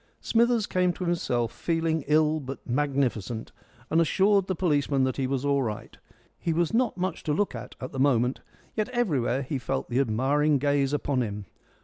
[0.19, 3.51] Smithers came to himself, feeling ill but magnificent,
[3.91, 5.95] and assured the policeman that he was all right.
[6.39, 8.41] He was not much to look at at the moment,
[8.73, 11.45] yet everywhere he felt the admiring gaze upon him.